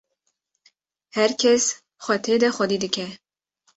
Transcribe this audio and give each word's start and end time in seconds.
her 1.17 1.31
kes 1.43 1.63
xwe 2.03 2.15
tê 2.25 2.35
de 2.41 2.49
xwedî 2.55 2.77
dike 2.83 3.05